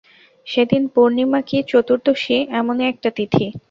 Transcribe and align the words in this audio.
সেদিন 0.47 0.83
পূর্ণিমা 0.93 1.39
কি 1.41 1.57
চতুর্দশী 1.71 2.37
এমনি 2.59 2.83
একটা 2.91 3.09
তিথি। 3.17 3.45